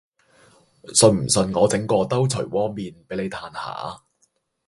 [0.95, 4.01] 信唔信我整個兜捶窩面俾你嘆下